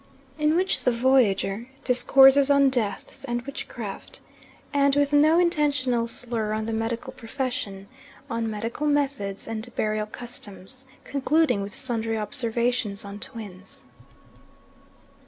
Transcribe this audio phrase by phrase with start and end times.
[0.39, 4.19] In which the Voyager discourses on deaths and witchcraft,
[4.73, 7.87] and, with no intentional slur on the medical profession,
[8.27, 13.85] on medical methods and burial customs, concluding with sundry observations on twins.